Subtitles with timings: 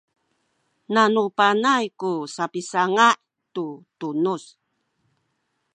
[0.93, 3.07] nanu panay ku sapisanga’
[3.53, 3.65] tu
[3.99, 4.43] tunuz